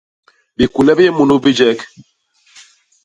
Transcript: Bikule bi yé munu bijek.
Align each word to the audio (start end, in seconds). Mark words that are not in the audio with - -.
Bikule 0.57 0.91
bi 0.97 1.03
yé 1.05 1.11
munu 1.17 1.35
bijek. 1.43 1.79